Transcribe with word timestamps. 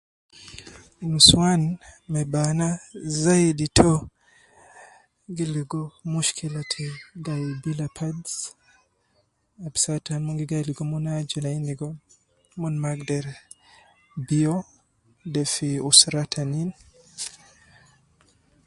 Nusuwan 1.09 1.61
me 2.11 2.21
bana 2.33 2.67
zaidi 3.21 3.65
to, 3.77 3.89
gi 5.35 5.45
ligo 5.55 5.81
mushkila 6.11 6.61
te 6.73 6.85
gai 7.25 7.43
bila 7.63 7.87
pads, 7.97 8.33
ab 9.65 9.73
saa 9.83 10.03
tan 10.05 10.21
mon 10.23 10.37
gi 10.39 10.45
gai 10.51 10.63
ligo 10.69 10.83
mon 10.91 11.05
aju 11.17 11.37
lain 11.45 11.61
ligo 11.69 11.89
mon 12.59 12.75
ma 12.81 12.89
agder 12.95 13.25
biyo, 14.27 14.55
de 15.33 15.41
fi 15.53 15.69
usra 15.89 16.23
tanin 16.31 16.69